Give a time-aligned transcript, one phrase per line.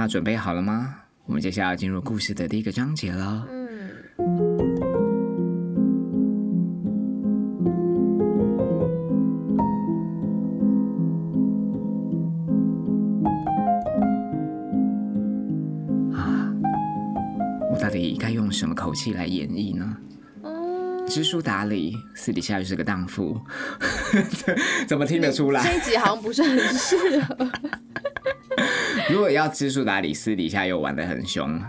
[0.00, 0.96] 大家准备好了吗？
[1.26, 3.46] 我们接下来要进入故事的第一个章节了。
[3.50, 3.90] 嗯，
[16.14, 16.50] 啊，
[17.70, 19.98] 我到底该用什么口气来演绎呢？
[21.06, 23.38] 知书达理，私底下就是个荡妇，
[24.88, 25.62] 怎么听得出来？
[25.62, 27.50] 这一集好像不是很适合。
[29.10, 31.60] 如果要知书达理，私底下又玩的很凶，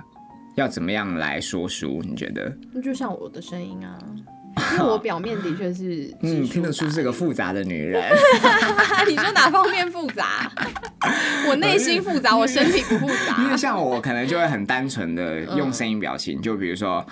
[0.56, 2.02] 要怎么样来说书？
[2.04, 2.56] 你觉得？
[2.84, 3.98] 就像我的声音啊，
[4.74, 7.12] 因为我表面的确是，嗯，听得出是个。
[7.12, 8.12] 复杂的女人。
[9.08, 10.52] 你说哪方面复杂？
[11.50, 13.58] 我内心复杂，我身体不复杂因为。
[13.58, 17.06] 像我可能就会很单纯的用声音表情，就比如说，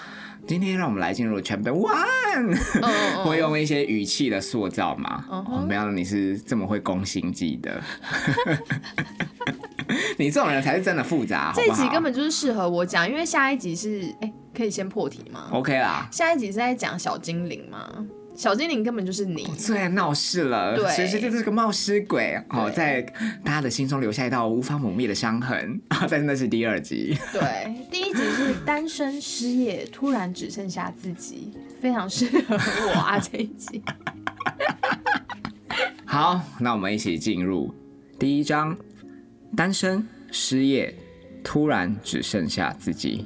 [0.48, 2.58] 今天让我们来进入 Chapter One，
[3.24, 5.26] 会用一些语气的塑造嘛。
[5.30, 7.82] 嗯哦，没想到你是这么会攻心计的，
[10.20, 11.72] 你这种人才是真的复杂，好这一？
[11.72, 16.10] 集根本就是适合我讲，因为下一集是，哎、可以先破题吗？OK 啦。
[16.12, 18.06] 下一集是在讲小精灵吗？
[18.36, 23.02] 小精灵根本就是你，最爱闹事了，对随时就是个冒失鬼哦，在
[23.46, 26.06] 大家的心中留下一道无法抹灭的伤痕 啊！
[26.10, 33.82] 但是那是第二集，对，第一集是单身失业，突然只剩下自己，非常适合我啊这一集。
[36.06, 37.74] 好，那我们一起进入
[38.18, 38.78] 第一章：
[39.56, 40.94] 单身失业，
[41.44, 43.26] 突然只剩下自己。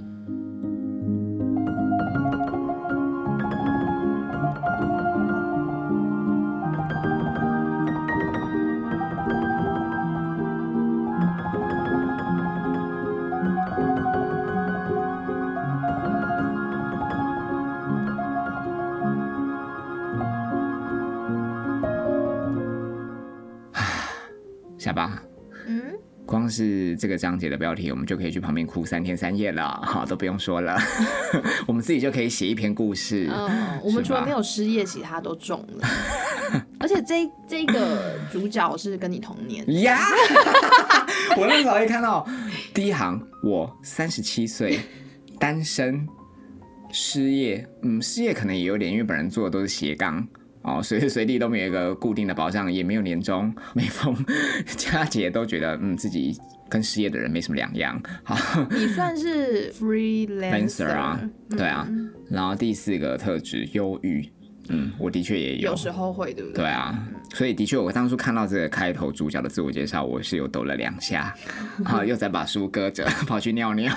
[26.94, 30.78] 是这个章节的标题，我们就可以去旁边哭三天三夜了，好，都不用说了，
[31.66, 33.30] 我们自己就可以写一篇故事。
[33.32, 35.88] 嗯，我们除了没有失业，其他都中了。
[36.80, 40.00] 而且这这个主角是跟你同年，呀
[41.36, 42.28] 我那时候一看到
[42.74, 44.80] 第一行，我三十七岁，
[45.40, 46.08] 单身，
[46.92, 50.28] 失业，嗯，失业可能也有点，因为本人做的都是斜杠。
[50.64, 54.16] 哦，随时随地都没有一个固定的保障，也没有年终，每逢
[54.78, 58.02] 佳节都觉得，嗯，自己跟失业的人没什么两样。
[58.24, 58.36] 好
[58.72, 61.20] 你算是 freelancer，Lancer 啊，
[61.50, 61.88] 对啊。
[62.30, 64.28] 然后第四个特质，忧郁，
[64.70, 65.72] 嗯，我的确也有。
[65.72, 66.64] 有时候会，对不对？
[66.64, 71.36] 对啊，所以的确，我当初看到这个开头主角的自我介绍，我是有抖了两下，
[71.86, 73.94] 啊，又再把书搁着， 跑去尿尿。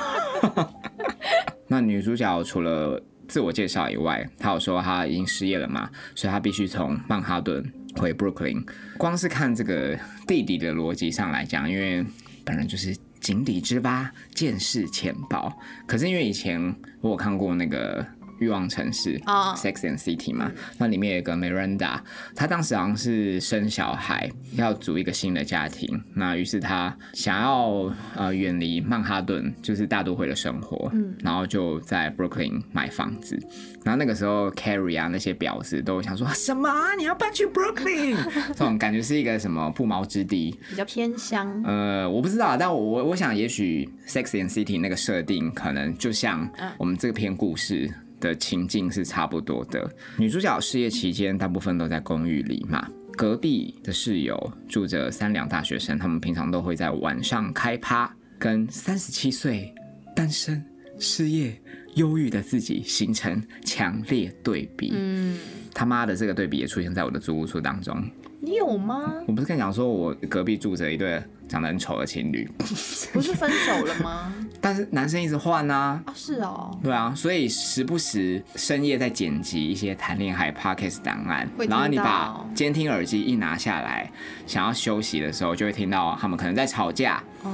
[1.69, 7.65] 那女主角除了自我介绍以外，她有说她已经失业了嘛，所以她必须从曼哈顿
[7.97, 8.65] 回 Brooklyn。
[8.98, 12.04] 光是看这个弟弟的逻辑上来讲，因为
[12.47, 15.53] 本人就是井底之蛙，见识浅薄。
[15.87, 18.07] 可是因为以前我有看过那个。
[18.39, 21.99] 欲望城市啊 Sex and City 嘛，那里面有一个 Miranda，
[22.35, 33.39] 她当时好像是生小孩，要组一个新的家庭，那于是她想要呃远离曼哈顿，就是大都会的生活，嗯，然后就在 Brooklyn 买房子，
[33.85, 36.69] 然后那个时候 Carrie 啊那些婊子都想说什么？
[36.69, 38.17] 啊你要搬去 Brooklyn，
[38.49, 41.63] 这种感觉是一个什么不毛之地，比较偏乡。
[41.65, 46.49] 呃，我不知道，但我我我想，也许《Sex and City》那个设定，可能就像
[46.79, 47.93] 我们这篇故事
[48.27, 49.89] 的情境是差不多的。
[50.17, 52.87] 女主角失业期间，大部分都在公寓里嘛。
[53.17, 59.75] 隔壁的室友住着三两大学生，他们平常都会在晚上开趴，跟三十七岁
[60.15, 60.63] 单身
[60.99, 61.59] 失业
[61.95, 64.93] 忧郁的自己形成强烈对比。
[64.95, 65.39] 嗯，
[65.73, 68.05] 他妈的，这个对比也出现在我的租屋处当中。
[68.39, 69.15] 你有吗？
[69.27, 74.33] 我不是跟你讲说，我隔壁住着一对长得很丑的情侣， 不是分手了吗？
[74.61, 76.77] 但是男生一直换啊，啊，是哦。
[76.83, 84.11] 对啊，所以时不时深夜在剪辑一些谈恋爱 podcast 档案然后你把监听耳机一拿下来，
[84.47, 87.53] 想要休息的时候，就会听到他们可能在吵架，哦，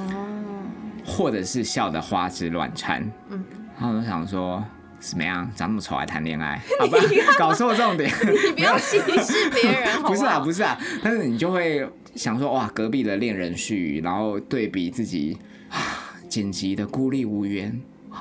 [1.05, 3.03] 或者是笑得花枝乱颤。
[3.31, 3.45] 嗯，
[3.79, 4.65] 然后我就想说。
[5.03, 5.51] 怎么样？
[5.57, 6.63] 长那么丑还谈恋爱？
[6.79, 6.99] 好吧，
[7.37, 8.09] 搞错重点。
[8.47, 15.37] 你不要歧视别人，好不是啊，不是啊，但是你就会想说，哇，隔壁的恋人絮语，然后对比自己
[15.69, 17.79] 啊剪辑的孤立无援。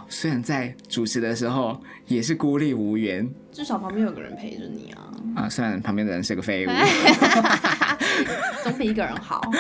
[0.08, 4.90] 虽然在主持的时候也是孤立无援至少旁边有个人陪着你
[5.36, 6.70] 啊，啊，虽然旁边的人是个废物。
[8.64, 9.42] 总比一个人好。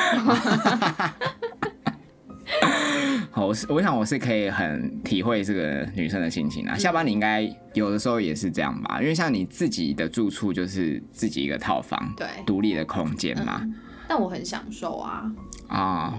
[3.33, 6.77] 好，我是我想我是可以很体会这个女生的心情啊。
[6.77, 7.41] 下班你应该
[7.73, 8.99] 有的时候也是这样吧？
[9.01, 13.65] 因为像你自己的住处就是自己一个套房，对独立的空间嘛。
[14.05, 15.31] 但我很享受啊，
[15.69, 16.13] 啊，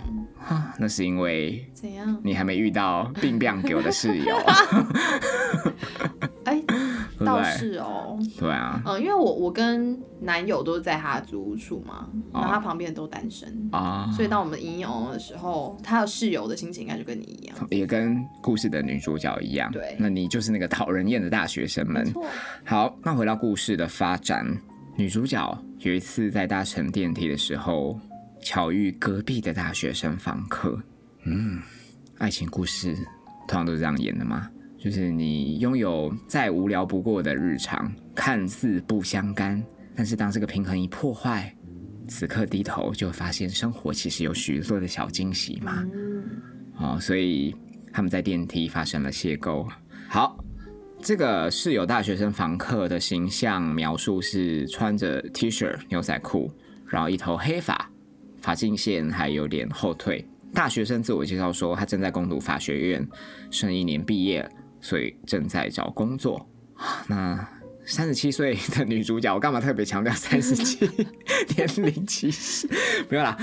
[0.49, 2.19] 啊，那是因为怎样？
[2.25, 4.35] 你还没遇到病 病给我的室友，
[6.44, 6.62] 哎、
[7.25, 7.43] 对倒？
[7.43, 8.19] 是哦。
[8.39, 17.57] 对啊，嗯，因为我我跟男友都是在他的租屋处嘛，然后哦他旁边都单身，啊，所以当我们营营的时候，他的室友的心情应该就跟你一样。
[17.71, 19.71] 也跟故事的女主角一样。
[19.73, 22.07] 对那你就是那个讨人厌的大学生们
[22.65, 24.47] 好，那回到故事的发展，
[24.97, 27.99] 女主角有一次在搭乘电梯的时候，
[28.41, 30.79] 巧遇隔壁的大学生房客。
[31.25, 31.61] 嗯，
[32.19, 32.95] 爱情故事
[33.47, 34.49] 通常都是这样演的吗？
[34.82, 39.62] 就是你拥有再无聊不过的日常，看似不相干，
[39.94, 41.55] 但是当这个平衡一破坏，
[42.08, 45.87] 此刻低头就会发现生活其实有许多的小惊喜嘛。
[45.94, 46.25] 嗯，
[46.79, 47.55] 哦，所以
[47.93, 49.69] 他们在电梯发生了邂逅。
[50.08, 50.37] 好，
[51.00, 56.50] 这个室友大学生房客的形象描述是穿着 T 恤、牛仔裤，
[56.88, 57.88] 然后一头黑发，
[58.40, 60.26] 发际线还有点后退。
[60.52, 63.08] 大学生自我介绍说，他正在攻读法学院，
[63.49, 64.46] 剩一年毕业，
[64.82, 66.46] 所以正在找工作。
[67.08, 67.49] 那
[67.87, 70.87] 三十七岁的女主角，我干嘛特别强调 三十七
[71.56, 72.69] 年龄歧视？
[73.08, 73.37] 没有啦，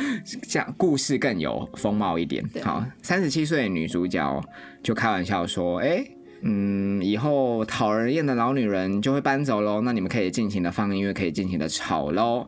[0.47, 2.47] 这样故事更有风貌一点。
[2.63, 4.41] 好，三十七岁的女主角
[4.83, 6.05] 就开玩笑说：“哎、
[6.41, 12.47] 嗯，以后讨人厌的老女人就会搬走喽，那你们可以尽情的放音乐，可以尽情的吵喽。”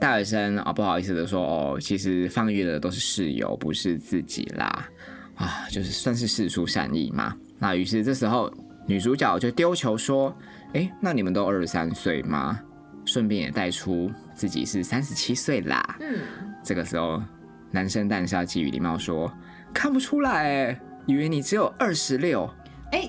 [0.00, 1.40] 大学生啊，不好意思的说
[1.74, 4.88] ：“哦，其实放乐的都是室友，不是自己啦。”
[5.36, 7.36] 啊，就是算是事出善意嘛。
[7.58, 8.52] 那于是这时候
[8.86, 10.36] 女主角就丢球说
[10.74, 12.60] ：“哎，那你们都二十三岁吗？”
[13.06, 15.96] 顺便也带出自己是三十七岁啦。
[16.00, 16.18] 嗯，
[16.62, 17.22] 这个时候，
[17.70, 19.32] 男生但是要基于礼貌说
[19.72, 22.50] ：“看不出来，哎，以为你只有二十六。
[22.92, 23.08] 哎、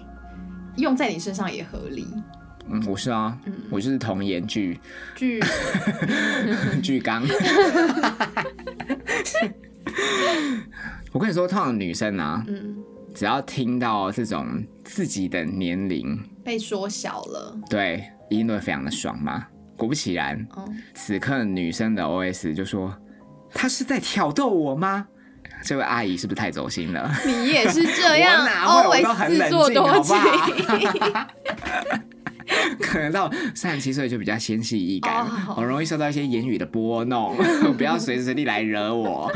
[0.76, 2.08] 用在你身上也合理。”
[2.70, 3.38] 嗯，我是啊，
[3.70, 4.80] 我就是童颜巨
[5.16, 5.42] 巨
[6.84, 7.24] 巨刚。
[11.14, 12.78] 我跟你说，通常女生啊，嗯
[13.18, 19.44] 只要听到这种自己的年龄，被缩小了，对，一定都会非常的爽嘛。
[19.76, 22.96] 果不其然，嗯，此刻女生的 OS 就说
[23.56, 25.08] ：“他是在挑逗我吗？”
[25.66, 27.12] 这位阿姨是不是太走心了？
[27.26, 30.16] 你也是这样我哪会很自冷静，作多好不情。
[31.12, 31.28] 好？
[32.80, 37.36] 可能到三十七岁就比较纤细易感，哦很容易受到一些言语的拨弄，
[37.76, 39.32] 不要随时随地来惹我。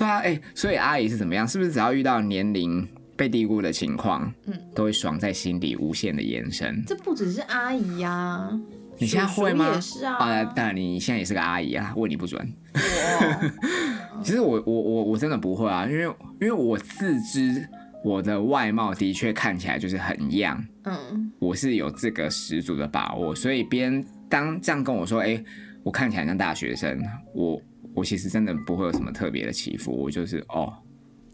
[0.00, 1.46] 对啊，哎、所以阿姨是怎么样？
[1.46, 6.82] 是不是只要遇到年龄被低估的情况，嗯都会爽在心底无限的延伸？
[6.86, 8.50] 这不只是阿姨呀、
[8.98, 9.66] 你现在会吗？
[9.66, 10.14] 叔叔也是啊。
[10.16, 12.50] 啊，当然你现在也是个阿姨啊，问你不准。
[12.74, 16.04] 我 其实我我我我真的不会啊，因为
[16.40, 17.68] 因为我自知
[18.02, 25.42] 我的外貌的确看起来就是很样，嗯，我是有这个十足的把握，所以别人当这样跟我说，哎、
[25.82, 26.98] 我看起来像大学生，
[27.34, 27.60] 我
[27.94, 30.72] 我其实真的不会有什么特别的起伏，我就是哦，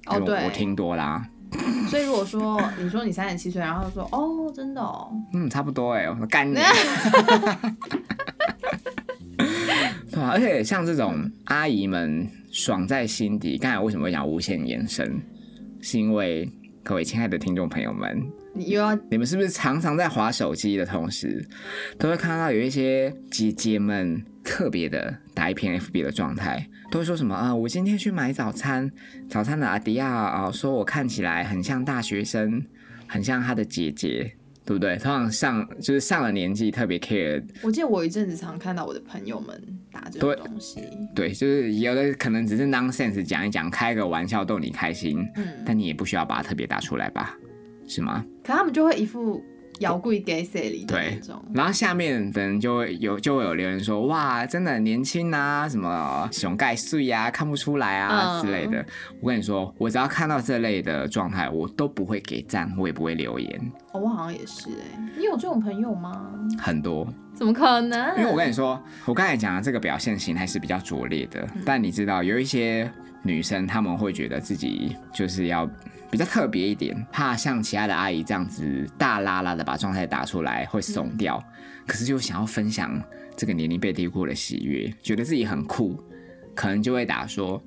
[0.06, 1.26] 哦对我听多啦、
[1.88, 6.54] 所以如果说你说你三十七岁，然后说哦，真的哦，嗯，差不多哎，我说干你。
[10.10, 15.20] 对啊，而且像这种阿姨们爽在心底，刚才为什么会讲无限延伸？
[15.82, 16.50] 是因为
[16.82, 21.46] 各位亲爱的听众朋友们，你又要你们是不是常常在划手机的同时，
[21.98, 27.54] 都会看到有一些姐姐们特别的打一篇 FB 的状态，都会说什么啊？
[27.54, 28.90] 我今天去买早餐，
[29.28, 32.64] 早餐的阿迪亚啊，说我看起来很像大学生，
[33.08, 34.32] 很像他的姐姐，
[34.64, 34.96] 对不对？
[34.96, 39.60] 通常上就是上了年纪特别 care，我记得我一阵子常看到我的朋友们
[39.90, 40.80] 打这种东西，
[41.14, 47.36] 对，就是有的可能只是 nonsense 讲一讲，开个玩笑逗你开心，嗯，但你也不需要把它特别打出来吧？
[47.88, 48.24] 是吗？
[48.44, 49.44] 可他们就会一副
[49.80, 58.84] 摇柜 gay 色里那种，然后下面的人就会有就会有留言说，哇，真的很年轻啊，什么熊盖碎啊，看不出来啊、嗯之类的。
[59.20, 66.30] 我跟你说，我只要看到这类的状态，我都不会给赞，我也不会留言，哦，我好像也是哎、你有这种朋友吗？
[66.58, 67.06] 很多。
[67.34, 68.16] 怎么可能？
[68.16, 72.90] 因为我跟你说，我刚才讲的这个表现形态是比较拙劣的，嗯但你知道有一些
[73.26, 75.68] 女生她们会觉得自己就是要
[76.10, 81.42] 比较特别一点，怕像其他的阿姨这样子大拉拉的把状态打出来会怂掉，
[81.86, 83.02] 可是就想要分享
[83.36, 86.02] 这个年龄被低估的喜悦，觉得自己很酷，
[86.54, 87.62] 可能就会打说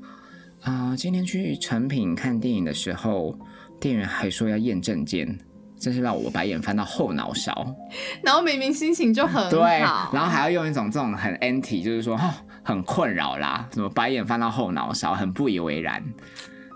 [0.62, 3.38] 啊、今天去成品看电影的时候，
[3.80, 5.38] 店员还说要验证件。
[5.80, 7.74] 真是让我白眼翻到后脑勺。
[8.22, 12.34] 然后明明心情就很好，对，然后还要用一种这种很 anti，就是说哦
[12.70, 16.04] 很困扰啦，什么白眼翻到后脑勺，很不以为然。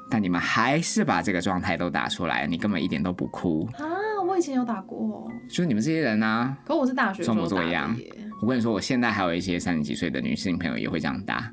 [0.10, 3.70] 但你们还是把这个状态都打出来，你根本一点都不哭。
[3.78, 3.86] 啊，
[4.28, 7.96] 我以前有打过，就是你们这些人啊，可我是大学时装候打的模作样。
[8.42, 11.48] 我跟你说，我现在还有一些三十几岁的女性朋友也会这样打。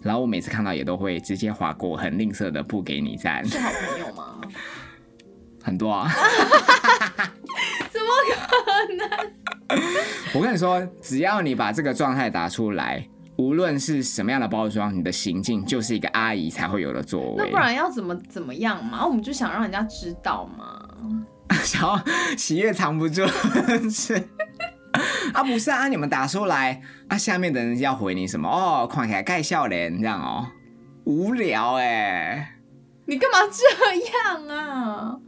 [0.00, 4.40] 然后我每次看到也都会直接划过，很吝啬的不给你赞，是好朋友吗？
[5.62, 6.10] 很多啊。
[7.92, 9.78] 怎么可能？
[10.34, 13.06] 我跟你说，只要你把这个状态打出来，
[13.42, 17.56] 无论是什么样的包装，你的行径就是一个阿姨才会有的作为那不。
[17.56, 19.04] 然要怎么怎么样嘛？
[19.04, 20.88] 我们就想让人家知道嘛。
[21.64, 22.00] 想要
[22.36, 23.26] 喜悦藏不住，
[23.90, 24.14] 是
[25.34, 28.48] 啊，不是啊，你们打出来啊，下面的人要回你什么？
[28.48, 30.46] 哦，看起来盖笑脸这样哦，
[31.04, 32.56] 无聊哎、
[33.06, 35.18] 你干嘛这样啊？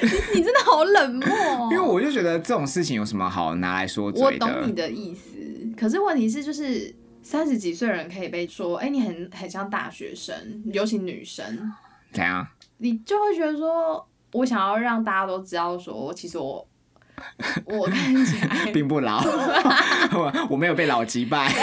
[0.00, 4.82] 你你真的好冷漠哦、 因为我就觉得这种事情有什么好拿来说我懂你的？
[4.84, 5.30] 的意思，
[5.76, 10.34] 可是问题是，就是三十几岁人可以被说，哎、你很很像大学生，
[10.72, 11.72] 尤其女生，
[12.12, 12.46] 怎样？
[12.78, 16.66] 你就会觉得说，我想要让大家都知道说，其实我
[17.66, 21.48] 我看起来并不老，我 我没有被老击败，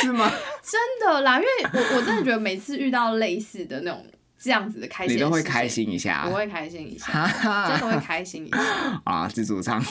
[0.00, 0.30] 是吗？
[0.62, 4.06] 真的啦，因为我我真的觉得每次遇到类似的那种
[4.38, 7.26] 这样子的开心，你都会开，心一下我，会开心一下，
[7.68, 8.58] 真的哈会开心一下。
[9.04, 9.82] 啊，自助舱。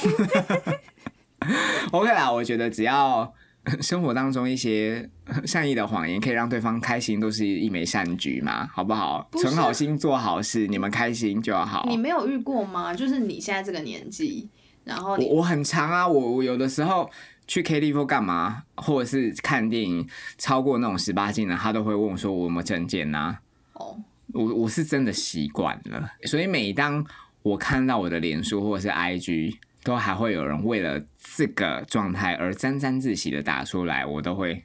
[1.92, 3.34] OK 啦，我觉得只要
[3.82, 5.10] 生活当中一些
[5.46, 9.28] 善意的谎言可以让对方开心，都是一枚善举嘛，好不好？
[9.32, 11.86] 不存好心做好事，你们开心就好。
[11.88, 12.94] 你没有遇过吗？
[12.94, 14.50] 就是你现在这个年纪，
[14.84, 17.10] 然后我我很长啊，我我有的时候
[17.48, 20.08] 去 KTV 干嘛，或者是看电影，
[20.38, 23.38] 超过那种十八禁的，他都会问我说我有没有证件呐、
[23.74, 23.98] 哦，
[24.34, 27.06] 我我是真的习惯了，所以每当
[27.42, 31.02] 我看到我的脸书或者是 IG，都还会有人为了
[31.36, 34.64] 这个状态而沾沾自喜的打出来，我都会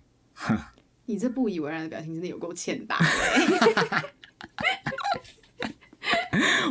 [1.06, 4.02] 你这不以为然的表情真的有够欠打欸、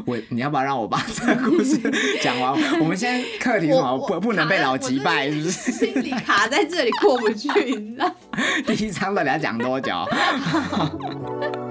[0.06, 1.78] 我你要不要让我把这个故事
[2.22, 2.54] 讲完？
[2.80, 5.72] 我们现在课题是什么我我不不能被老击败，是不是？
[5.72, 8.16] 心里卡在这里过不去，你知道？
[8.66, 9.92] 第一章到底要讲多久？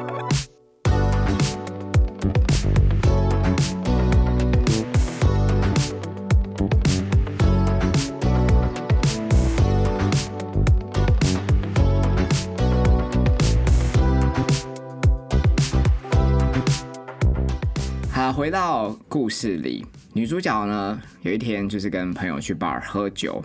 [18.36, 23.42] 回到故事里，女主角呢有一天就是跟朋友去 bar 喝酒，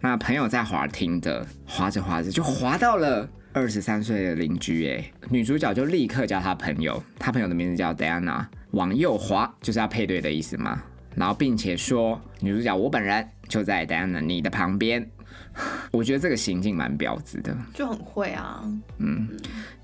[0.00, 10.82] 那朋友在滑听的，滑着滑着就滑到了二十三岁的邻居，哎，女主角就立刻叫她朋友，她朋友的名字叫 Diana，往右滑就是要配对的意思嘛，
[11.14, 15.06] 然后并且说女主角我本人就在 Diana 你的旁边，
[15.90, 18.62] 我觉得这个行径蛮婊子的，就很会啊，
[18.98, 19.28] 嗯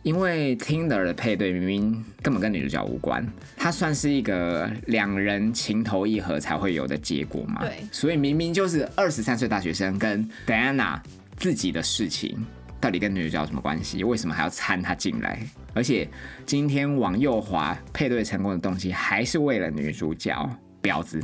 [0.03, 3.27] 因为 Tinder 的配对明明根本跟女主角无关，
[3.57, 7.61] 它算是一个两人情投意合才会有的结果嘛。
[7.61, 11.01] 对所以明明就是二十三岁大学生跟 Diana
[11.37, 12.39] 自己的事情，
[12.81, 14.05] 到底跟女主角有什么关系？
[14.05, 15.45] 为什么还要掺她进来？
[15.75, 16.09] 而且
[16.47, 20.49] 今天往右滑配对成功的东西，还是为了女主角，
[20.81, 21.21] 婊子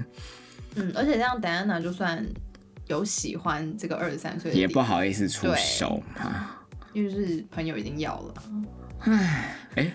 [0.75, 2.27] 嗯，而且这样 Diana 就算
[2.87, 6.59] 有喜欢这个二十三岁的也不好意思出手嘛。
[6.93, 8.35] 因为就是朋友已经要了。
[9.75, 9.91] 哎、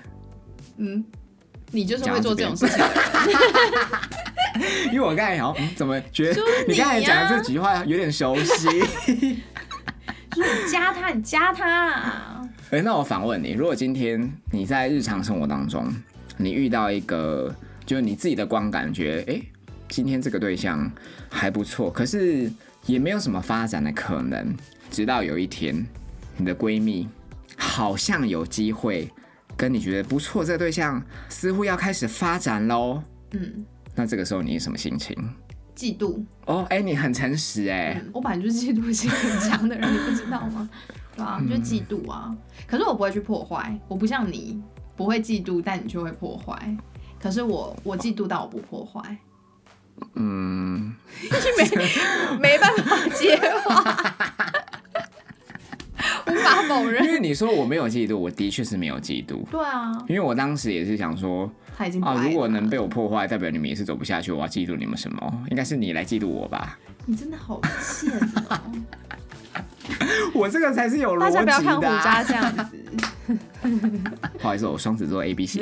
[0.77, 1.05] 嗯，
[1.71, 2.83] 你就是会做这种事情，
[4.91, 8.67] 因为我刚才想，嗯，怎么觉得就是你刚才你讲的呀这几句话有点熟悉？
[10.31, 11.91] 就是你加他，你加他。
[11.91, 15.87] 啊，哎、那我反问你，如果今天你在日常生活当中，
[16.35, 19.39] 你遇到一个就是你自己的光感觉，哎、
[19.87, 20.91] 今天这个对象
[21.29, 22.51] 还不错，可是
[22.87, 24.55] 也没有什么发展的可能，
[24.89, 25.85] 直到有一天，
[26.37, 27.07] 你的闺蜜
[27.55, 29.07] 好像有机会
[29.55, 33.03] 跟你觉得不错，这个对象似乎要开始发展喽。
[33.31, 35.15] 嗯，那这个时候你是什么心情？
[35.75, 40.67] 嫉妒，哦，哎、你很诚实哎、嗯，我本来就是嫉妒心很强的人，你不知道吗？
[41.15, 42.35] 对啊，就嫉妒啊。
[42.67, 44.59] 可是我不会去破坏，我不像你
[44.95, 46.75] 不会嫉妒，但你却会破坏。
[47.19, 49.17] 可是我我嫉妒，但我不破坏，
[50.15, 50.76] 嗯，
[51.57, 53.81] 没 没办法接话，
[56.27, 57.05] 无法否因认。
[57.13, 65.43] 为你说我没有嫉妒，我的确是没有嫉妒，对啊，因为我当时也是想说，啊，他已经啊如果能被我破坏，代表你们也是走不下去，我要嫉妒你们什么？
[65.49, 66.77] 应该是你来嫉妒我吧？
[67.05, 68.11] 你真的好贱
[68.49, 68.59] 哦！
[70.33, 71.45] 我这个才是有逻大辑的、啊。
[71.45, 72.65] 家不要看虎渣这样子。
[74.37, 75.61] 不好意思，我双子座 A B C。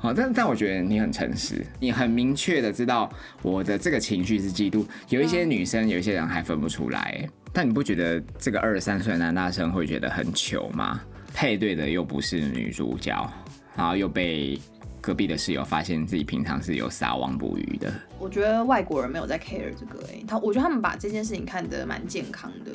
[0.00, 3.08] 好，但但我觉得你很诚实，你很明确的知道
[3.42, 4.84] 我的这个情绪是嫉妒。
[5.10, 11.00] 有一些女生，有一些人还分不出来，但你不觉得这个二十三岁的男大生会觉得很糗吗？
[11.34, 13.30] 配对的又不是女主角，
[13.76, 14.58] 然后又被
[15.02, 17.92] 隔壁的室友发现自己平常是有撒网捕鱼的。
[18.18, 22.72] 我觉得外国人没有在 care 这个、欸，他我觉得他们把这件事情看得蛮健康的，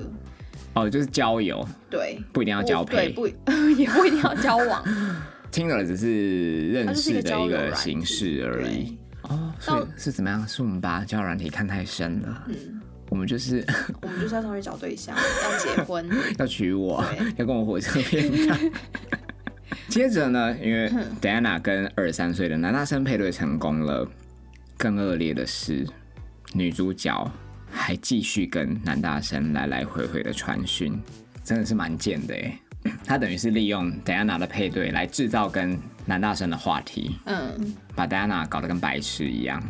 [0.74, 3.27] 哦，就是交友，对，不一定要交配，对不
[3.75, 4.84] 也不一定要交往，
[5.51, 8.97] 听了只是认识的一个形式而已。
[9.23, 10.47] 哦，所以是怎么样？
[10.47, 12.43] 是我们把交友软体看太深了。
[12.47, 13.65] 嗯，我们就是
[14.01, 17.03] 我们就是要上去找对象， 要结婚， 要娶我，
[17.37, 18.59] 要跟我火车片段。
[19.89, 24.07] 接着呢，因为 Diana 跟二十三岁的男大生配对成功了，
[24.77, 25.87] 更恶劣的是，
[26.53, 27.31] 女主角
[27.71, 31.01] 还继续跟男大生来来回回的传讯，
[31.43, 32.59] 真的是蛮贱的哎。
[33.05, 39.61] 他等于是利用 Diana 的配对来制造跟男大生的话题，嗯，把 Diana 搞得跟白痴一样。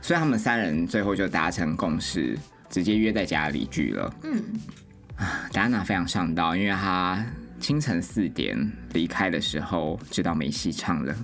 [0.00, 4.14] 所以他们三人最后就达成共识，直接约在家里聚了。
[4.22, 4.42] 嗯，
[5.16, 7.24] 啊，戴安娜非常上道，因为她
[7.58, 11.16] 清晨四点离开的时候，知道没戏唱了，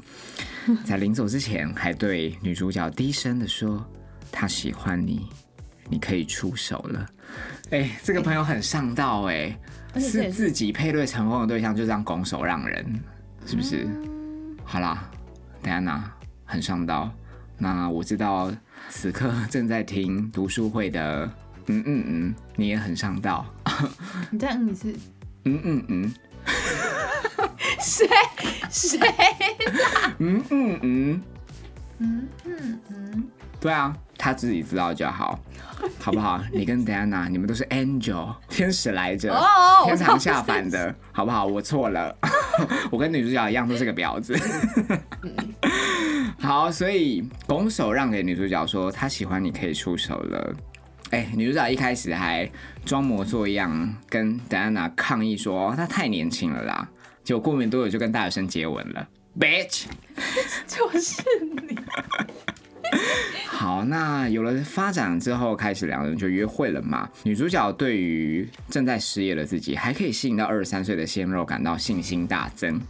[0.85, 3.85] 在临走之前还对女主角低声的说
[4.33, 5.29] ：“他喜欢你，
[5.89, 7.07] 你可以出手了。”
[7.71, 9.55] 哎、这个朋友很上道哎、
[9.99, 13.01] 是自己配对成功的对象就这样拱手让人，
[13.47, 13.89] 是不是？
[14.65, 15.11] 好啦，
[15.63, 16.11] 戴安娜
[16.45, 17.11] 很上道。
[17.59, 18.51] 那我知道
[18.89, 21.31] 此刻正在听读书会的，
[21.67, 23.45] 嗯嗯嗯，你也很上道。
[24.31, 24.95] 你再嗯一次，
[25.45, 26.15] 嗯嗯嗯
[27.81, 28.09] 谁
[28.71, 28.99] 谁？
[30.19, 31.23] 嗯嗯嗯，
[31.99, 33.25] 嗯嗯嗯，
[33.61, 35.41] 对啊，他自己知道就好，
[35.99, 36.39] 好不好？
[36.53, 41.47] 你跟 Diana，你们都是 angel 天使来着，哦天堂下凡的，好不好？
[41.47, 42.15] 我错了，
[42.93, 44.39] 我跟女主角一样都是个婊子。
[46.39, 50.55] 好，所以拱手让给女主角说她喜欢你，可以出手了。
[51.13, 52.49] 哎、女主角一开始还
[52.85, 56.87] 装模作样跟 Diana 抗议说她太年轻了啦，
[57.25, 59.09] 结果过没多久就跟大学生接吻了
[59.39, 59.87] ，bitch。
[60.69, 61.23] 就是
[61.67, 61.79] 你。
[63.47, 67.07] 好，那有了发展之后，开始两人就约会了嘛。
[67.25, 72.81] 女主角对于正在失业的自己，还可以吸引到二十三岁的鲜肉，感到信心大增。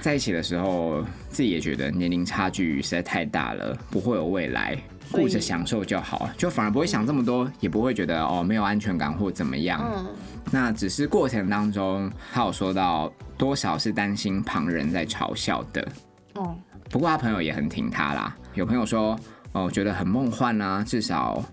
[0.00, 4.78] 在一起的时候，自己也觉得年龄差距实在太大了，不会有未来，
[5.10, 9.84] 顾着享受就好，就反而不会想这么多，也不会觉得哦没有安全感或怎么样。
[9.92, 10.06] 嗯，
[10.52, 15.88] 那只是过程当中，他有说到多少是担心旁人在嘲笑的。
[16.34, 16.56] 哦，
[16.90, 19.18] 不过他朋友也很挺他啦，有朋友说
[19.52, 21.44] 哦觉得很梦幻啊，至少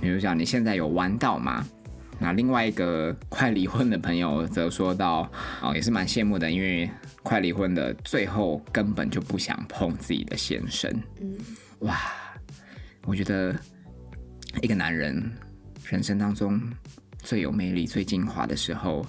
[0.00, 1.66] 比如讲你现在有玩到嘛。
[2.18, 6.88] 那另外一个快离婚的朋友则说到，哦也是蛮羡慕的，因为
[7.22, 10.90] 快离婚的最后根本就不想碰自己的先生。
[11.20, 11.36] 嗯，
[11.80, 11.98] 哇，
[13.04, 13.54] 我觉得
[14.62, 15.30] 一个男人
[15.84, 16.58] 人生当中
[17.18, 19.04] 最有魅力、最精华的时候，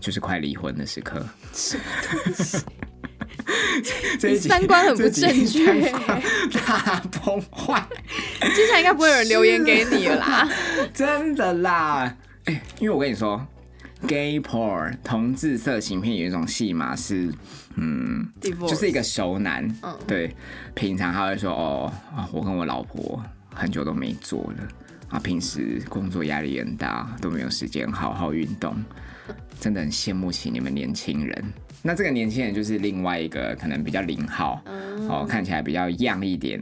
[0.00, 1.24] 就是快离婚的时刻。
[4.38, 5.90] 三观很不正确
[6.52, 7.86] 大崩坏，
[8.54, 10.48] 接下来应该不会有人留言给你了啦。
[10.94, 12.16] 真的啦！
[12.44, 13.46] 哎、因为我跟你说
[14.06, 17.32] ，gay porn 同志色情片有一种戏码是，
[17.76, 20.34] 嗯，就是一个熟男，嗯对，
[20.74, 23.22] 平常他会说哦啊，我跟我老婆
[23.54, 24.68] 很久都没做了
[25.10, 28.74] 啊，平时工作压力很大，都没有时间好好运动，
[29.60, 31.52] 真的很羡慕起你们年轻人。
[31.82, 36.60] 那这个年轻人就是另外一个可能比较零号，嗯哦，看起来比较样一点。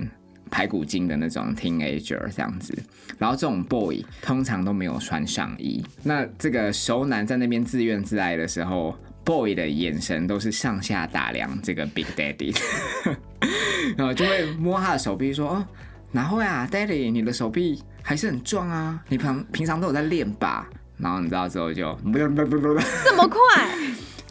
[0.50, 2.72] 排骨精的那种 teenager 这样子，
[3.18, 5.84] 然后这种 boy 通常都没有穿上衣。
[6.02, 12.58] 那这个熟男在那边自怨自艾的时候，boy 的眼神都是上下打量这个 big daddy，
[13.94, 15.66] 然后就会摸他的手臂说：“哦，
[16.12, 23.68] 哪会啊，daddy，你的手臂还是很壮啊，你平平常都有在练吧？”然后你知道之后就不不不不不， 这么快？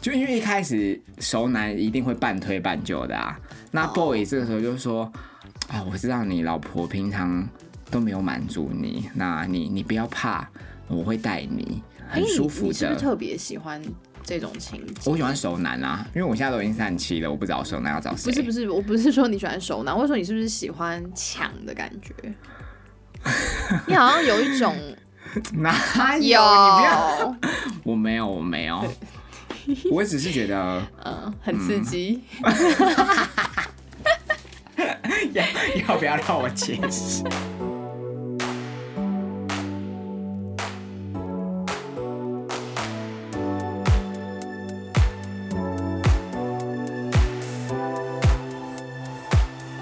[0.00, 3.38] 就因为一开始熟男一定会半推半就的啊，
[3.70, 5.10] 那 boy 这个时候就说。
[5.68, 7.46] 啊，我知道你老婆平常
[7.90, 10.48] 都没有满足你，那你你不要怕，
[10.86, 12.98] 我会带你，很舒服哎你你是不的。
[12.98, 13.82] 是特别喜欢
[14.22, 15.10] 这种情节？
[15.10, 18.32] 我喜欢熟男啊，因为我现在都已经三十七了，我不知道熟男要找谁。
[18.32, 22.14] 不是不是，我不是说你喜欢熟男，我是说你是不是喜欢抢的感觉？
[23.86, 24.74] 你好像有一种
[25.52, 26.22] 哪有？
[26.22, 27.36] 有你不要，
[27.84, 28.82] 我没有，我没有，
[29.90, 32.22] 我只是觉得嗯很刺激。
[35.32, 35.44] 要
[35.88, 37.22] 要不要让我解释？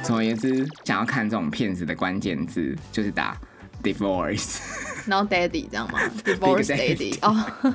[0.02, 3.36] 总而言之，想要看这种片子的关键字就是打
[3.82, 4.58] divorce。
[5.06, 6.00] 然后 daddy 这样吗？
[6.24, 7.74] Divorce Daddy daddy 哦，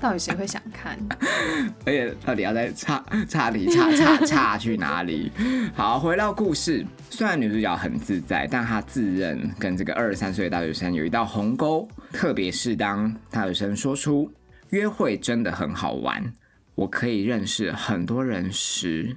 [0.00, 0.98] 到底谁会想看？
[1.84, 5.30] 而且到底要在差差里差差差去哪里？
[5.74, 14.30] 好，回到故事，虽然女主角很自在，但她自认跟这个二十三岁的大学生有一道鸿沟，特别是当大学生说出
[14.70, 16.32] 约会真的很好玩，
[16.74, 19.16] 我可以认识很多人时，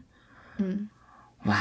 [0.58, 0.90] 嗯，
[1.44, 1.58] 哇，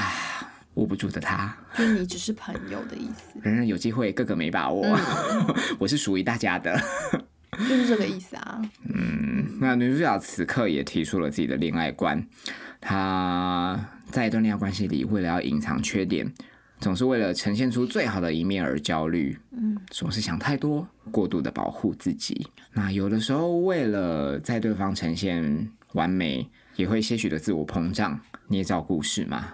[0.75, 4.83] 握不住的她，就你只是朋友的意思，人人有机会，个个没把握，
[5.79, 6.81] 我是属于大家的。
[7.69, 8.63] 就是这个意思啊。
[8.85, 12.27] 嗯那女主角此刻也提出了自己的恋爱观，
[12.81, 13.79] 她
[14.11, 16.33] 在一段恋爱关系里，为了要隐藏缺点，
[16.79, 22.47] 总是为了呈现出最好的一面而焦虑，嗯，总是想太多，过度的保护自己。
[22.73, 28.19] 那有的时候为了在对方呈现完美，也会些许的自我膨胀，
[28.49, 29.53] 捏造故事嘛。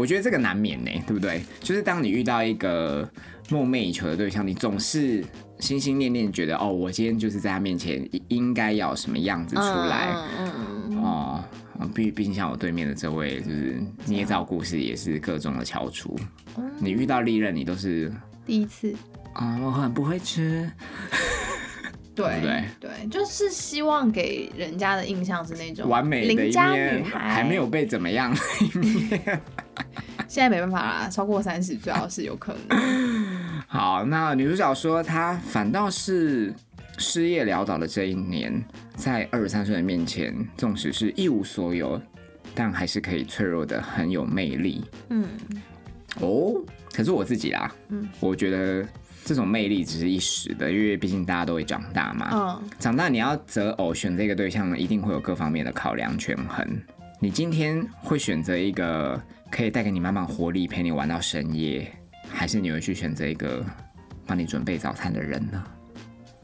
[0.00, 1.42] 我觉得这个难免呢，对不对？
[1.60, 3.06] 就是当你遇到一个
[3.50, 5.22] 梦寐以求的对象，你总是
[5.58, 11.02] 心心念念觉得，哦，我今天就是在他面前应该要什么样子出来，嗯嗯嗯。
[11.02, 11.44] 哦，
[11.94, 16.18] 毕毕竟像我对面的这位，就是捏造故事也是各种的翘楚。
[16.56, 16.70] 嗯。
[16.78, 18.10] 你遇到利刃，你都是
[18.46, 18.94] 第一次，
[19.34, 20.66] 啊、我很不会吃，
[22.14, 28.34] 对对对，就是希望给人家的印象是那种完美的一邻家面女孩，还没有被怎么样。
[30.28, 32.78] 现在没办法啦，超过三十最好是有可能。
[33.66, 36.54] 好，那女主角说，她反倒是
[36.98, 38.62] 失业潦倒的这一年，
[38.94, 42.00] 在二十三岁的面前，纵使是一无所有，
[42.54, 44.84] 但还是可以脆弱的很有魅力。
[45.08, 45.26] 嗯
[46.20, 46.54] 哦，
[46.92, 48.86] 可是我自己啦，嗯我觉得
[49.24, 52.30] 这种魅力只是一时的，因为毕竟大家都会长大嘛。
[52.32, 56.66] 嗯长大你要择偶选这个对象，一定会有各方面的考量权衡。
[57.20, 61.90] 你今天会选择一个可以带给你满满活力，陪你玩到深夜，
[62.28, 63.64] 还是你会去选择一个
[64.26, 65.62] 帮你准备早餐的人呢？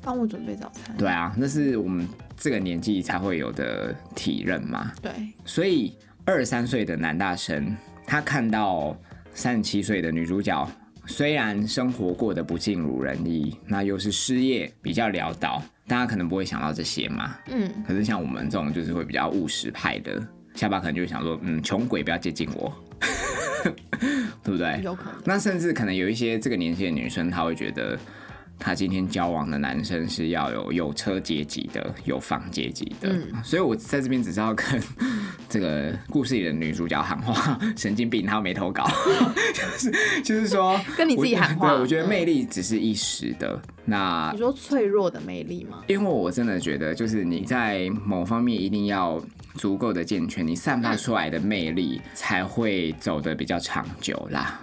[0.03, 0.95] 帮我准备早餐。
[0.97, 4.93] 对啊，那是我们这个年纪才会有的体认嘛。
[5.01, 5.11] 对，
[5.45, 7.75] 所以二十三岁的男大生，
[8.07, 8.97] 他看到
[9.35, 10.69] 三十七岁的女主角，
[11.07, 17.37] 虽然生活过得不尽如人意，那又是失业，比较潦倒，大家可能不会想到这些嘛。
[17.49, 20.21] 嗯可是像我们这种就是会比较务实派的，
[20.55, 22.73] 下巴可能就想说，嗯，穷鬼不要接近我，
[24.43, 24.81] 对不对？
[24.83, 25.15] 有可能。
[25.25, 27.99] 那甚至可能有一些这个年纪的女生，她会觉得，
[28.59, 33.11] 她今天交往的男生是要有有车阶级的，有房阶级的。
[33.11, 34.83] 嗯所以我在这边只是要跟
[35.49, 38.85] 这个故事里的女主角喊话：神经病，她没投稿，
[39.55, 43.61] 就是就是说 跟你自己喊话对，我觉得魅力只是一时的。
[43.85, 45.79] 那你说脆弱的魅力吗？
[45.87, 49.23] 因为我真的觉得，就是你在某方面一定要
[49.55, 54.61] 足够的健全，你散发出来的魅力才会走得比较长久啦。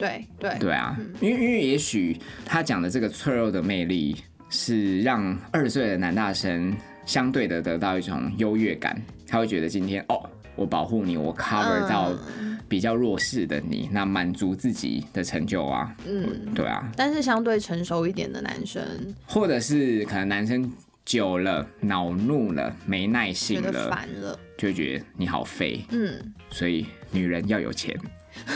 [0.00, 0.58] 对对。
[0.58, 4.16] 对啊，因为因为也许他讲的这个脆弱的魅力，
[4.48, 6.74] 是让二十岁的男大生
[7.06, 18.82] 相对的得到一种优越感，他会觉得今天哦，我保护你，我 cover 到嗯比较弱势的你，那满足自己的成就啊，嗯，对啊，但是相对成熟一点的男生
[19.26, 20.72] 或者是可能男生
[21.04, 27.92] 久了恼怒了，没耐觉性得了，烦了，就会觉得你好废，嗯，所以女人要有钱。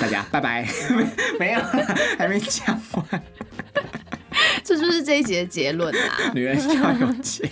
[0.00, 0.66] 大家拜拜，
[1.38, 1.60] 没有，
[2.18, 3.22] 还没讲完。
[4.62, 6.00] 这就是这一集的结论啦。
[6.34, 7.48] 女人需要有钱。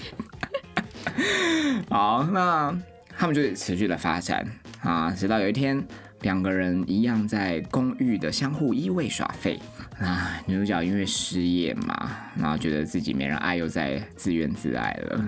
[1.90, 2.74] 好，那
[3.18, 4.46] 他们就持续的发展
[4.80, 5.84] 啊，直到有一天，
[6.22, 9.60] 两个人一样在公寓的相互依偎耍废。
[10.00, 15.24] 啊女主角因为失业嘛，然后觉得自己没人爱，又在自怨自艾了。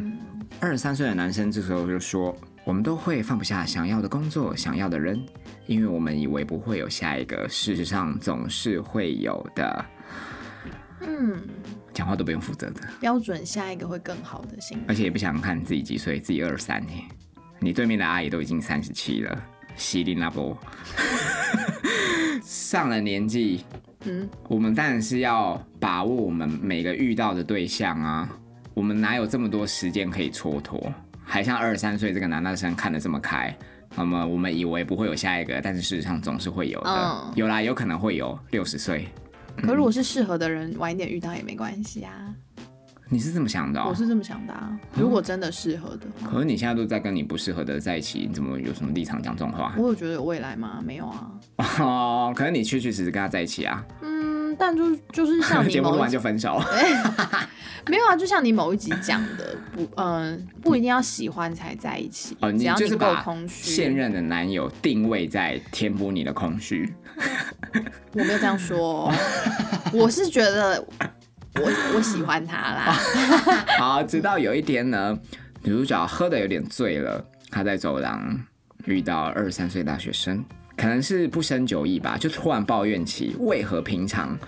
[0.59, 5.23] 二十三岁的男生这时候就说：“我们都会放不下想要的工作、想要的人，
[5.67, 9.85] 因为我们以为不会有下一个，事实上总是会有的。
[11.01, 11.39] 嗯，
[11.93, 17.03] 讲话都不用负责的。”标准下一个会更好的心而且也不想想看自己几岁，自己二十三年，
[17.61, 19.43] 你对面的阿姨都已经三十七了，
[19.77, 20.57] 西林那波，
[22.43, 23.65] 上了年纪，
[24.05, 28.29] 嗯，我们当然是要把握我们每个遇到的对象啊，
[28.73, 30.93] 我们哪有这么多时间可以蹉跎？
[31.23, 33.55] 还像二十三岁这个男大生看得这么开，
[33.97, 39.09] 那么我们以为不会有下一个，但是事实上总是会有的，嗯有啦，有可能会有六十岁，
[39.63, 42.13] 可如果是适合的人，晚一点遇到也没关系啊。
[43.11, 43.87] 你是这么想的哦？
[43.91, 44.77] 我是这么想的啊。
[44.95, 49.75] 如果真的适合的话，可是你现在都在跟你不适合的在一起，你怎么有什么立场讲这种话？
[49.77, 50.83] 我有觉得有未来吗？
[50.85, 51.31] 没有啊。
[51.81, 54.14] 哦，可是你确确实实跟他在一起啊，嗯，
[54.59, 56.61] 但就就是像你 节目录完就分手。
[57.87, 63.71] 没有啊，就像你某一集讲的，不，嗯、不一定要喜欢才在一起，只要你够空虚。
[63.71, 66.91] 现任的男友定位在填补你的空虚。
[68.13, 69.15] 我没有这样说、哦，
[69.93, 70.83] 我是觉得
[71.57, 72.97] 我我喜欢他啦。
[73.79, 75.15] 好，直到有一天呢，
[75.63, 78.41] 女主角喝的有点醉了，她在走廊
[78.87, 80.43] 遇到二十三岁大学生，
[80.77, 84.39] 可能是不胜酒意吧，就突然抱怨起为何平常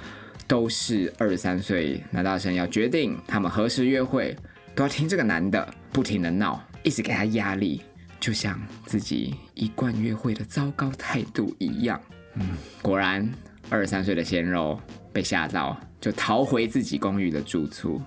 [0.47, 4.37] 都是二十三岁男大生要决定他们何时约会，
[4.75, 7.83] 都要听这个男的不停的闹，一直给他压力，
[8.19, 12.01] 就像自己一贯约会的糟糕态度一样。
[12.35, 13.29] 嗯，果然
[13.71, 14.79] 二十三岁的鲜肉
[15.13, 18.01] 被吓到，就逃回自己公寓的住处。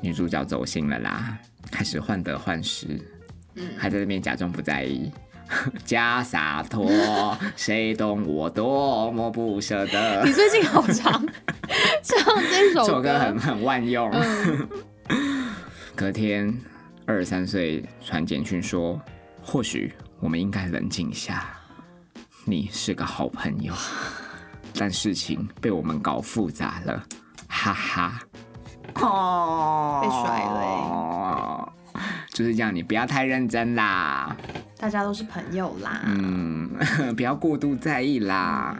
[0.00, 1.38] 女主角走心了啦，
[1.70, 3.00] 开始患得患失，
[3.76, 5.12] 还在那边假装不在意。
[5.84, 6.88] 假洒脱，
[7.56, 10.32] 谁懂我多么不舍得 你。
[10.32, 11.12] 最近好长
[12.02, 14.10] 唱这首这首歌很很万用。
[15.94, 16.52] 隔天，
[17.06, 19.00] 二十三岁传简讯说
[19.42, 21.44] ：“或许我们应该冷静一下。
[22.44, 23.72] 你是个好朋友，
[24.76, 27.02] 但事情被我们搞复杂了，
[27.48, 28.18] 哈哈。”
[29.00, 31.72] 哦，被甩了了
[32.32, 34.34] 就是这样，你不要太认真啦，
[34.78, 36.68] 大家都是朋友啦，嗯，
[37.14, 38.76] 不要过度在意啦，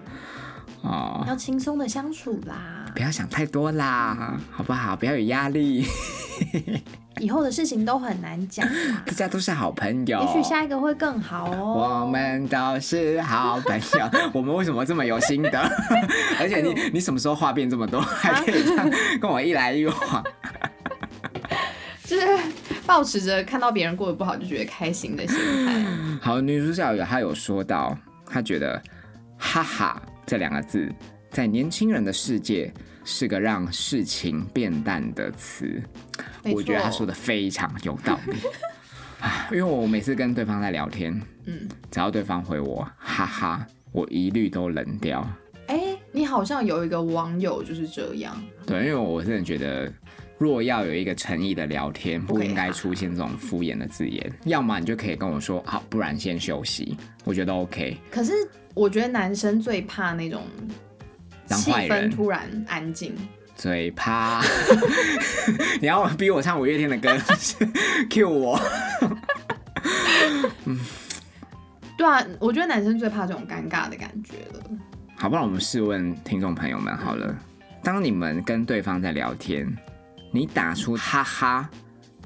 [0.80, 2.86] 哦，要轻松的相处啦。
[2.94, 4.96] 不要想太多啦，好不好？
[4.96, 5.84] 不要有压力，
[7.20, 10.20] 以后的事情都很难讲啦，大家都是好朋友。
[10.20, 12.04] 也许下一个会更好哦。
[12.04, 14.10] 我们都是好朋友。
[14.32, 15.58] 我们为什么这么有心得？
[16.38, 20.24] 而且你你什么时候话变这么多，还可以这样跟我一来一往？
[22.04, 22.26] 就是
[22.92, 25.82] 保持着看到别人过得不好就觉得开心的心态。
[26.20, 28.80] 好，女主角有她有说到，她觉得
[29.38, 30.92] “哈哈”这两个字
[31.30, 32.70] 在年轻人的世界
[33.02, 35.82] 是个让事情变淡的词。
[36.44, 38.36] 没我觉得她说的非常有道理。
[39.20, 45.26] 啊 因为我每次跟对方在聊天，嗯，只要对方回我“哈哈”，我一律都冷掉。
[45.68, 49.90] 哎、你好像有一个网友就是这样，对，因为我真的觉得，
[50.42, 54.32] 若要有一个诚意的聊天，不应该出现这种敷衍的字眼。
[54.44, 57.96] 要么你就可以跟我说好，不然先休息，我觉得 OK。
[58.10, 58.32] 可是
[58.74, 60.42] 我觉得男生最怕那种
[61.46, 63.14] 气氛突然安静。
[63.54, 64.42] 最怕，
[65.80, 67.16] 你要逼我唱五月天的歌，
[68.10, 68.60] Q 我。
[71.96, 74.64] 对啊，我觉得男生最怕这种尴尬的感觉了。
[75.14, 77.32] 好，不然我们试问听众朋友们好了，
[77.82, 79.70] 当你们跟对方在聊天，
[80.34, 81.68] 你打出哈哈，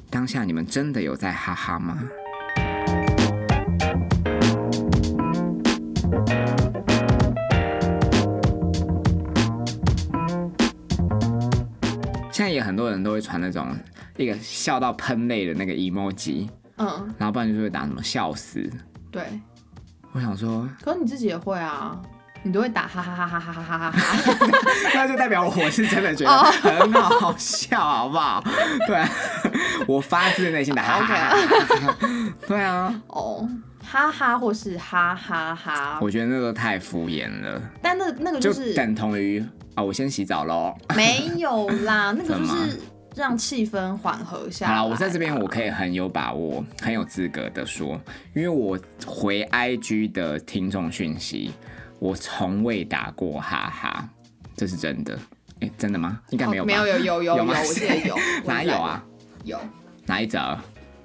[0.09, 1.99] 当下你们真的有在哈哈吗？
[12.31, 13.77] 现在也很多人都会传那种
[14.17, 16.87] 一个笑到喷泪的那个 emoji，嗯，
[17.19, 18.71] 然后不然就是会打什么笑死。
[19.11, 19.25] 对。
[20.13, 22.01] 我想说，可是你自己也会啊，
[22.47, 23.99] 你都会打哈哈哈哈哈哈哈哈哈。
[24.95, 28.43] 那就代表我是真的觉得哦很好笑，好不好？
[28.87, 29.05] 对，
[29.87, 31.37] 我发自内心的哈哈哈
[31.79, 31.97] 哈。
[32.47, 33.49] 对啊，哦，
[33.85, 40.75] 哈哈或是哈哈哈，我觉得那个太敷衍了，但那那个就就是等同于啊，我先洗澡喽。
[40.95, 42.81] 没有啦， 那个就是
[43.15, 44.75] 让气氛缓和下来。
[44.75, 48.01] 好了，我在这边我可以很有把握、很有资格的说，
[48.35, 51.53] 因为我回 IG 的听众讯息，
[51.99, 54.09] 我从未打过哈哈，
[54.57, 55.19] 这是真的。
[55.61, 56.21] 哎、真的吗？
[56.31, 56.67] 应该没有吧？
[56.67, 58.17] 哦没有有有有 有，我记得有。
[58.45, 59.03] 哪有啊？
[59.45, 59.59] 有，
[60.07, 60.59] 哪一则？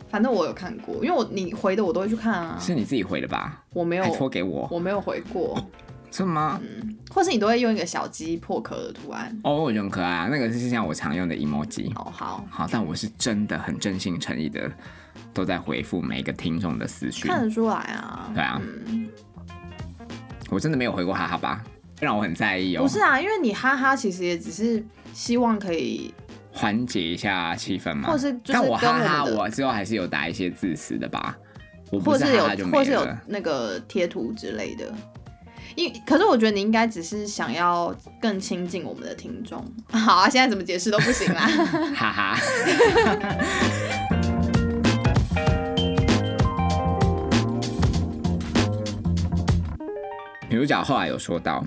[0.10, 2.58] 反正我有看过，因为我你回的我都会去看啊。
[2.60, 3.64] 是你自己回的吧？
[3.74, 4.68] 我没有给我？
[4.70, 5.58] 我没有回过，
[6.12, 6.60] 是吗？
[6.62, 9.38] 嗯或是你都会用一个小鸡破壳的图案。
[9.44, 11.90] 哦，我觉得很可爱啊，那个是像我常用的 emoji。
[11.96, 14.70] 哦，好，好，但我是真的很真心诚意的，
[15.34, 17.30] 都在回复每一个听众的私讯。
[17.32, 18.32] 看得出来啊。
[18.34, 18.62] 对啊，
[20.52, 21.64] 我真的没有回过哈哈吧，
[22.02, 22.84] 让我很在意哦。
[22.84, 24.84] 不是啊，因为你哈哈，其实也只是
[25.14, 26.14] 希望可以，
[26.52, 28.12] 缓解一下气氛嘛。
[28.12, 31.38] 或是就是但我哈哈，我之后还是有打一些字词的吧。
[31.90, 33.22] 我不或是哈哈就，或是有没了。
[33.28, 34.94] 那个贴图之类的。
[35.76, 39.66] 因可是我觉得你应该只是想要更亲近我们的听众。
[39.88, 41.48] 好啊，现在怎么解释都不行啦。
[41.96, 42.38] 哈哈。
[50.62, 51.66] 主角后来有说到，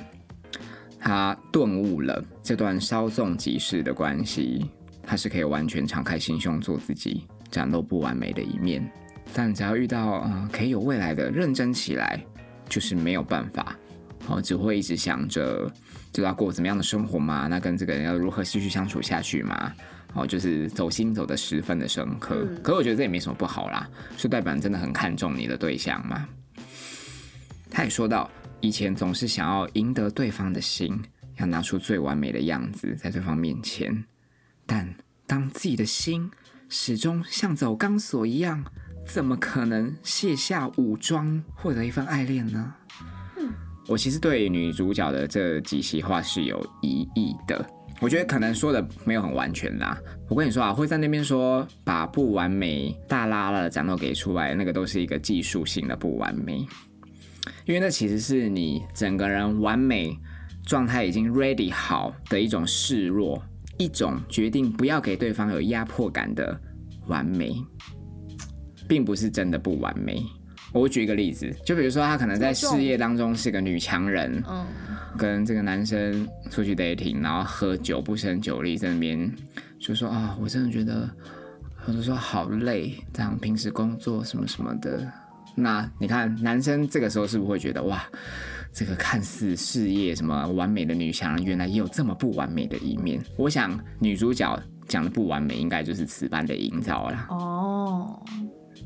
[1.01, 4.71] 他顿悟了这段稍纵即逝的关系，
[5.03, 8.89] 他是可以完全敞开心胸做自己，展露不完美的一面。
[9.35, 12.25] 但只要遇到呃可以有未来的，认真起来，
[12.69, 13.77] 就是没有办法，
[14.29, 15.69] 哦，只会一直想着
[16.13, 19.73] 就要过怎么样的生活嘛，那跟这个人要如何继续相处下去嘛，
[20.13, 22.37] 哦，就是走心走的十分的深刻。
[22.49, 26.29] 嗯可是我觉得这也没什么不好啦，是代表你真的很看重你的对象嘛。
[27.69, 28.31] 他也说到，
[28.65, 30.99] 以前总是想要赢得对方的心，
[31.37, 34.05] 要拿出最完美的样子在对方面前，
[34.65, 34.95] 但
[35.27, 36.31] 当自己的心
[36.71, 38.65] 始终像走钢索一样，
[39.07, 42.73] 怎么可能卸下武装获得一份爱恋呢？
[43.87, 47.69] 我其实对女主角的这几席话是有疑义的。
[48.01, 50.01] 我觉得可能说的没有很完全啦。
[50.31, 56.67] 我跟你说啊，会在那边说把不完美大拉拉的展露给出来，那个都是一个技术性的不完美，
[57.67, 60.17] 因为那其实是你整个人完美
[60.67, 63.43] 状态已经 ready 好的一种示弱，
[63.79, 66.59] 一种决定不要给对方有压迫感的
[67.07, 67.55] 完美，
[68.87, 70.23] 并不是真的不完美。
[70.73, 74.67] 我举一个例子，就比如说她可能在事业当中是个女强人，嗯，
[75.17, 79.33] 跟这个男生出去 dating，然后喝酒不胜酒力，在那边
[79.79, 81.09] 就说啊，我真的觉得
[81.87, 85.11] 有的时候好累，这样平时工作什么什么的。
[85.55, 88.05] 那你看，男生这个时候是不是会觉得哇，
[88.73, 93.23] 这个看似事业什么完美的女强人，原来也有这么不完美的一面？
[93.37, 97.27] 我想女主角讲的不完美，应该就是此般的营造啦。
[97.31, 98.23] 哦，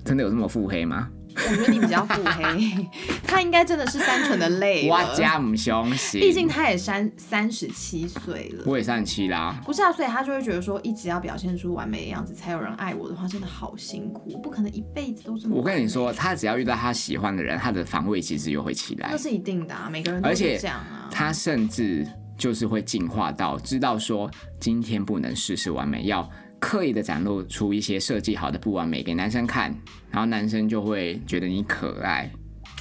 [0.04, 1.08] 真的有这么腹黑吗？
[1.50, 2.88] 我觉得你比较腹黑，
[3.26, 5.14] 他应该真的是单纯的累我了。
[5.14, 8.64] 家母凶行，毕竟他也三三十七岁了。
[8.66, 9.60] 我也三十七啦。
[9.64, 15.56] 不是啊，所以他就会觉得说，一直要表现出完美的样子才有人爱我的话，真的好辛苦，我不可能一辈子都这么。
[15.56, 19.18] 我跟你说，，他只要遇到他喜欢的人，他的防卫机制又会起来那。
[19.18, 21.08] 是一定的啊，每个人都是这样啊。
[21.10, 29.74] 他甚至就是会进化到知道说，今天不能事事完美，要刻意的展露出一些设计好的不完美给男生看，
[30.10, 32.30] 然后男生就会觉得你可爱。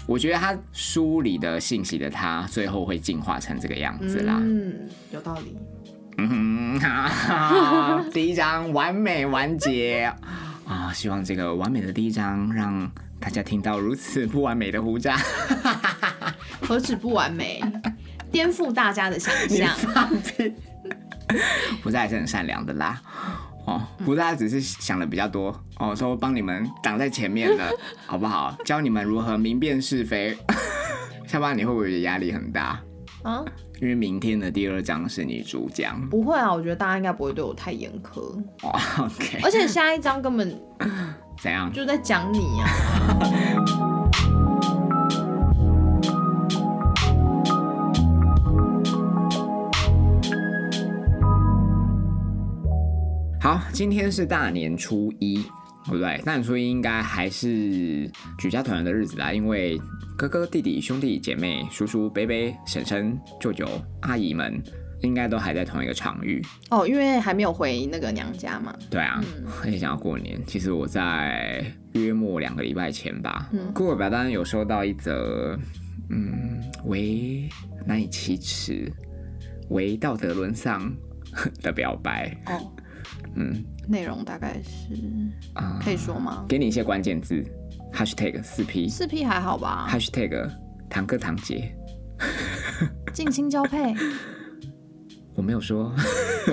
[0.06, 4.38] 我觉得他梳理的信息的他，最后会进化成这个样子啦。
[4.42, 5.58] 嗯，有道理。
[6.18, 10.12] 嗯哼，哈哈，第一章完美完结
[10.66, 10.92] 啊！
[10.92, 15.16] 希望这个完美的第一章让大家听到如此不完美的胡渣。
[16.62, 17.62] 何止不完美，
[18.32, 19.76] 颠覆大家的想象。
[19.94, 20.54] 放屁！
[21.84, 23.00] 胡渣还是很善良的啦。
[23.68, 27.70] 哦，胡渣只是想的比较多哦，说帮你们挡在前面了，
[28.08, 28.56] 好不好？
[28.66, 30.36] 教你们如何明辨是非。
[31.28, 32.82] 下班你会不会觉得压力很大？
[33.24, 33.44] 啊，
[33.82, 36.02] 因为明天的第二章是你主讲。
[36.10, 38.22] 不会啊，我觉得大家应该不会对我太严苛，
[38.64, 40.50] 哦，OK，而且下一章根本
[41.42, 41.70] 怎样？
[41.74, 43.97] 就在讲你啊。
[53.78, 55.36] 今天是大年初一，
[55.86, 56.20] 对不对？
[56.26, 58.10] 大年初一应该还是
[58.40, 59.80] 举家团圆的日子啦，因为
[60.18, 62.34] 哥哥、弟弟、兄弟姐妹、叔叔、伯伯、
[62.66, 63.68] 婶婶、舅舅、
[64.02, 64.60] 阿姨们
[65.04, 66.44] 应该都还在同一个场域。
[66.72, 68.76] 哦，因为还没有回那个娘家嘛。
[68.90, 70.42] 对啊，嗯很想要过年。
[70.48, 71.64] 其实我在
[71.94, 75.56] 约莫两个礼拜前吧，嗯过表单有收到一则，
[76.10, 77.48] 嗯，为
[77.86, 78.92] 难以启齿、
[79.70, 80.92] 为道德沦丧
[81.62, 82.36] 的表白。
[82.48, 82.72] 哦，
[83.36, 84.96] 嗯内容大概是
[85.54, 86.46] 啊，可以说吗？
[86.48, 87.44] 给你一些关键字
[87.94, 90.50] ，#hashtag 四 P 四 P 还好吧？#hashtag
[90.90, 91.74] 堂哥堂姐。
[93.14, 93.94] 近亲交配，
[95.36, 95.94] 我没有说，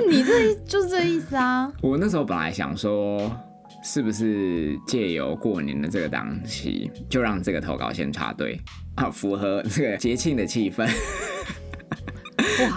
[0.09, 1.73] 你这就是这意思啊。
[1.83, 3.35] 我那时候本来想说，
[3.83, 8.61] 是不是借由过年的这个档期，就让这个投稿先插队
[8.97, 10.89] 啊，符合这个节庆的气氛。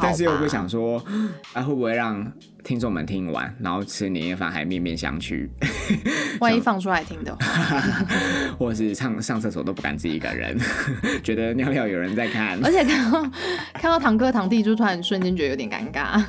[0.01, 1.03] 但是又不想说，
[1.53, 2.31] 啊，会不会让
[2.63, 5.47] 听众们听完，然后吃年夜饭还面面相觑，
[6.39, 8.05] 万一放出来听的话，
[8.59, 10.57] 或者是上上厕所都不敢自己一个人，
[11.23, 12.59] 觉得尿尿有人在看。
[12.63, 13.21] 而且看到
[13.73, 16.23] 看到堂哥堂弟，就突然瞬间觉得有点尴尬。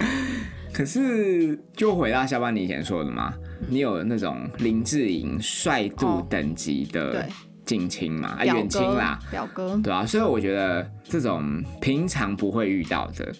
[0.73, 3.33] 可是，就回到下班你以前说的嘛，
[3.69, 7.25] 你有那种林志颖帅度哦等级的对
[7.69, 13.31] 近亲嘛，啊，远亲啦，，表哥，对啊，所以我觉得这种平常不会遇到的，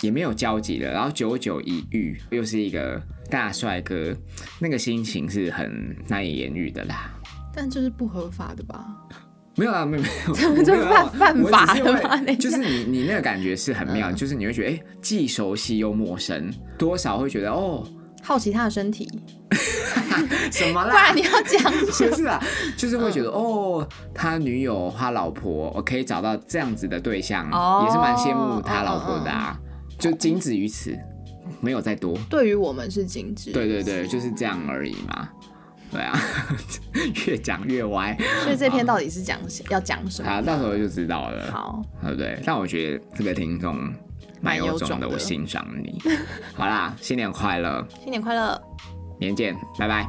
[0.00, 2.98] 也没有交集的，然后久久一遇，又是一个
[3.30, 4.16] 大帅哥，
[4.58, 7.12] 那个心情是很难以言喻的啦。
[7.54, 8.82] 但这是不合法的吧？
[9.56, 11.66] 没有啊，没有没有，这我没有要犯犯
[12.00, 17.86] 法的就是你你那个感觉是很妙，嗯就是你会觉得哎、既熟悉又陌生，多少会觉得哦
[18.26, 19.08] 好奇他的身体，
[20.50, 21.22] 什么不啦然你？
[21.22, 22.10] 要讲什么？
[22.10, 22.42] 不是啊，
[22.76, 29.56] 就是会觉嗯得、哦，他女友他老婆，我可以找到这样子的对象，哦也是蛮羡慕他老婆的啊，
[29.96, 30.98] 就仅止于此，
[31.60, 32.18] 没有再多。
[32.28, 35.28] 对于我们是仅止，对对对，就是这样而已嘛。
[35.88, 36.18] 对啊，
[37.28, 39.38] 越讲越歪所以这篇到底是讲
[39.70, 40.28] 要讲什么？
[40.28, 42.42] 啊，到时候就知道了，好，对不对？
[42.44, 43.78] 但我觉得这个听众
[44.40, 46.00] 蛮有种的我欣赏你。
[46.54, 48.60] 好啦，新年快乐，新年快乐。
[49.18, 50.06] 年见，拜拜。